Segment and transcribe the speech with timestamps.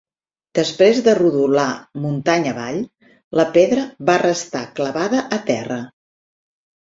[0.59, 1.65] Després de rodolar
[2.05, 2.79] muntanya avall,
[3.41, 5.77] la pedra va restar clavada a terra.